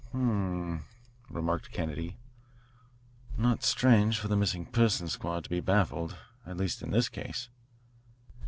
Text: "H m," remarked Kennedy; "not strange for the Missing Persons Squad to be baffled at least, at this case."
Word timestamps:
"H 0.09 0.15
m," 0.15 0.85
remarked 1.29 1.69
Kennedy; 1.69 2.17
"not 3.37 3.61
strange 3.61 4.17
for 4.17 4.29
the 4.29 4.35
Missing 4.35 4.71
Persons 4.71 5.11
Squad 5.11 5.43
to 5.43 5.49
be 5.51 5.59
baffled 5.61 6.17
at 6.43 6.57
least, 6.57 6.81
at 6.81 6.89
this 6.89 7.07
case." 7.07 7.49